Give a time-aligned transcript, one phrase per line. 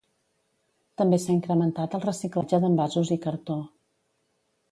[1.01, 3.59] També s'ha incrementat el reciclatge d'envasos i cartó.